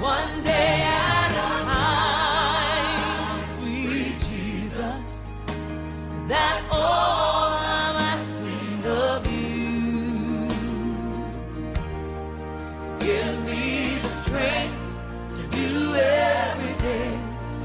one 0.00 0.42
day 0.42 0.82
at 0.82 1.30
a 1.30 1.48
time. 1.68 3.40
Sweet 3.42 4.18
Jesus, 4.30 5.26
that's 6.26 6.64
all 6.72 7.52
I'm 7.52 7.96
asking 7.96 8.84
of 8.86 9.26
you. 9.26 10.48
Give 12.98 13.44
me 13.44 13.98
the 14.02 14.08
strength 14.08 14.78
to 15.36 15.42
do 15.48 15.94
every 15.94 16.74
day 16.80 17.10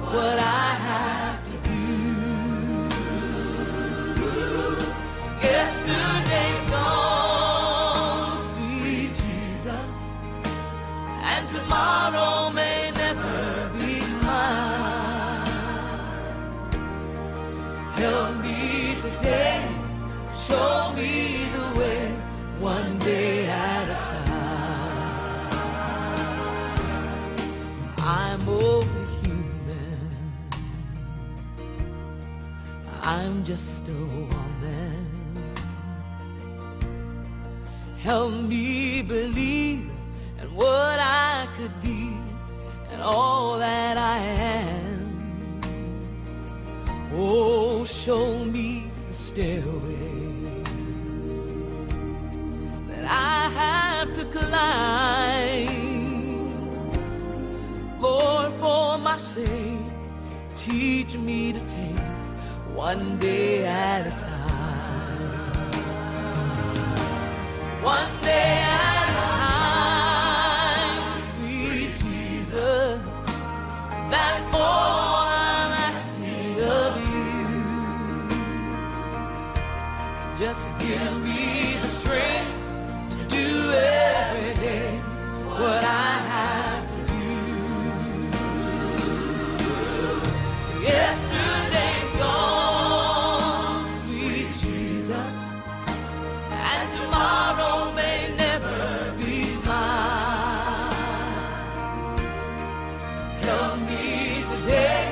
what 0.01 0.37
I 0.37 0.75
have 0.89 1.43
to 1.45 1.51
do. 1.69 1.83
Yesterday. 5.41 6.24
Show 20.47 20.93
me 20.95 21.47
the 21.55 21.79
way, 21.79 22.01
one 22.59 22.99
day 22.99 23.47
at 23.47 23.85
a 23.89 23.97
time. 24.09 25.49
I'm 27.97 28.47
only 28.47 29.05
human. 29.21 30.11
I'm 33.01 33.43
just 33.43 33.87
a 33.87 33.91
woman. 33.91 35.07
Help 37.97 38.33
me 38.33 39.01
believe 39.01 39.89
in 40.41 40.47
what 40.53 40.99
I 40.99 41.47
could 41.57 41.75
be 41.81 42.13
and 42.91 43.01
all 43.01 43.57
that 43.57 43.97
I 43.97 44.17
am. 44.19 45.05
Oh, 47.13 47.83
show 47.85 48.45
me 48.45 48.91
the 49.07 49.13
stairway 49.13 50.24
to 54.15 54.23
climb. 54.23 55.67
Lord, 57.99 58.53
for 58.61 58.97
my 58.97 59.17
sake, 59.17 59.79
teach 60.55 61.17
me 61.17 61.51
to 61.51 61.59
take 61.59 61.99
one 62.73 63.19
day 63.19 63.65
at 63.65 64.07
a 64.07 64.11
time. 64.11 65.71
One 67.83 68.07
day 68.21 68.63
at 68.63 69.09
a 69.11 69.19
time, 69.43 71.19
sweet 71.19 71.91
Jesus. 72.01 73.01
That's 74.09 74.53
all 74.53 75.25
I'm 75.27 75.71
asking 75.91 76.63
of 76.63 76.91
you. 77.11 77.35
Just 80.39 80.71
give 80.79 81.13
me 81.21 81.77
the 81.81 81.89
strength 81.89 82.34
what 85.65 85.83
I 85.83 86.11
have 86.33 86.83
to 86.91 86.97
do. 87.11 87.25
Yesterday's 90.89 92.13
gone, 92.21 93.89
sweet 93.99 94.49
Jesus, 94.61 95.37
and 96.51 96.85
tomorrow 96.97 97.77
may 97.99 98.19
never 98.37 98.79
be 99.19 99.35
mine. 99.65 100.93
Help 103.41 103.79
me 103.89 104.05
today, 104.51 105.09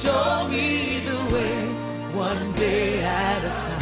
show 0.00 0.48
me 0.48 0.66
the 1.08 1.20
way, 1.34 1.58
one 2.26 2.52
day 2.52 3.02
at 3.02 3.44
a 3.44 3.46
time. 3.60 3.75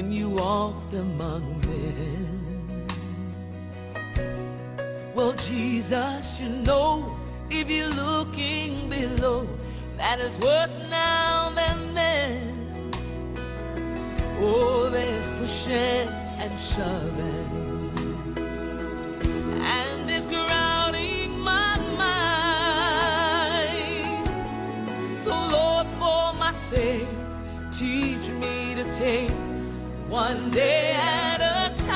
When 0.00 0.10
you 0.10 0.30
walked 0.30 0.94
among 0.94 1.60
men? 1.68 2.86
Well, 5.14 5.34
Jesus, 5.34 6.40
you 6.40 6.48
know, 6.48 7.14
if 7.50 7.68
you're 7.68 7.90
looking 8.06 8.88
below, 8.88 9.46
that 9.98 10.18
is 10.18 10.38
worse 10.38 10.78
now 10.88 11.50
than 11.50 11.94
then. 11.94 12.90
Oh, 14.40 14.88
there's 14.88 15.28
pushing 15.38 16.08
and 16.44 16.58
shoving. 16.58 17.50
And 19.60 20.10
it's 20.10 20.24
crowding 20.24 21.38
my 21.40 21.76
mind. 22.04 23.46
So, 25.14 25.30
Lord, 25.56 25.86
for 25.98 26.32
my 26.44 26.54
sake, 26.54 27.06
teach 27.70 28.30
me 28.30 28.74
to 28.76 28.84
take 28.96 29.59
one 30.10 30.50
day 30.50 30.92
at 30.92 31.40
a 31.40 31.72
time. 31.86 31.94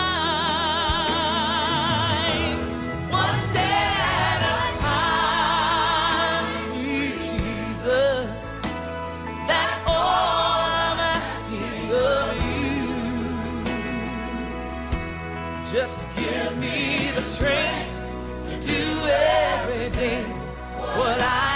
One 3.10 3.52
day 3.52 3.88
at 3.91 4.41
a 4.54 4.78
time, 4.80 6.47
sweet 6.64 7.19
Jesus. 7.19 8.30
That's 9.48 9.78
all 9.88 10.62
I'm 10.62 10.98
asking 11.00 11.91
of 11.92 12.36
you. 12.47 12.86
Just 15.72 16.06
give 16.14 16.56
me 16.56 17.10
the 17.16 17.22
strength 17.22 17.91
to 18.44 18.54
do 18.60 18.82
every 19.08 19.91
day 19.91 20.22
what 20.22 21.20
I 21.20 21.53